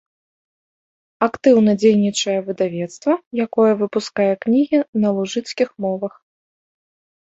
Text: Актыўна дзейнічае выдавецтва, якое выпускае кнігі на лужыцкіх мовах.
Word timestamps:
Актыўна 1.27 1.71
дзейнічае 1.83 2.39
выдавецтва, 2.49 3.11
якое 3.47 3.71
выпускае 3.85 4.29
кнігі 4.49 4.85
на 5.07 5.17
лужыцкіх 5.23 5.69
мовах. 5.87 6.13